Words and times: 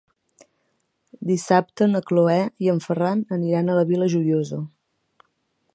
Dissabte 1.31 1.89
na 1.91 2.01
Cloè 2.07 2.39
i 2.67 2.73
en 2.75 2.81
Ferran 2.87 3.23
aniran 3.39 3.69
a 3.69 3.75
la 3.81 3.87
Vila 3.93 4.09
Joiosa. 4.15 4.63